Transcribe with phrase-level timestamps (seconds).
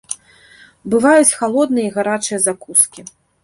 [0.93, 3.01] Бываюць халодныя і гарачыя закускі.